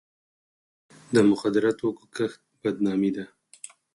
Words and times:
د 1.13 1.15
مخدره 1.29 1.71
توکو 1.79 2.03
کښت 2.15 2.39
بدنامي 2.61 3.11
ده. 3.15 3.25